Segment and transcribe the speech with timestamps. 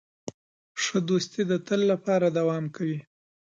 [0.81, 2.99] ښه دوستي د تل لپاره دوام کوي.